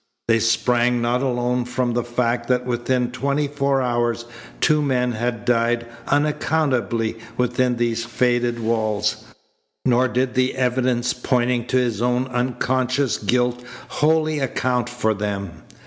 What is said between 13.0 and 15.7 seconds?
guilt wholly account for them.